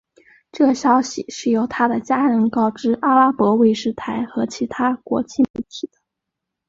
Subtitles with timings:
[0.51, 5.99] 这消息是由他的家人告知阿拉伯卫视台和其他国际媒体的。